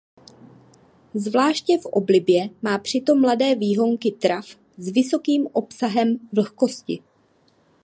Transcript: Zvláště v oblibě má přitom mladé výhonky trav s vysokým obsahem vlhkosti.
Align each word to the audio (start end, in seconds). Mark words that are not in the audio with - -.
Zvláště 1.13 1.77
v 1.77 1.85
oblibě 1.85 2.49
má 2.61 2.77
přitom 2.77 3.21
mladé 3.21 3.55
výhonky 3.55 4.11
trav 4.11 4.45
s 4.77 4.87
vysokým 4.91 5.47
obsahem 5.53 6.17
vlhkosti. 6.35 7.03